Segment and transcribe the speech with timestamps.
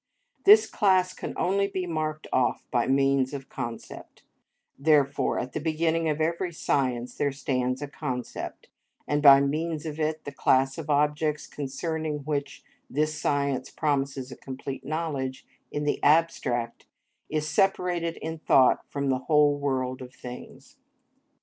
[0.45, 4.23] This class can only be marked off by means of a concept;
[4.79, 8.67] therefore, at the beginning of every science there stands a concept,
[9.07, 14.35] and by means of it the class of objects concerning which this science promises a
[14.35, 16.87] complete knowledge in the abstract,
[17.29, 20.77] is separated in thought from the whole world of things.